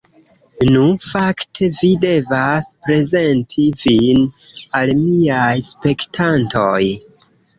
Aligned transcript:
Nu, 0.75 0.85
fakte, 1.07 1.67
vi 1.79 1.89
devas 2.05 2.69
prezenti 2.87 3.67
vin 3.83 4.25
al 4.81 4.93
miaj 5.03 5.53
spektantoj 5.71 6.81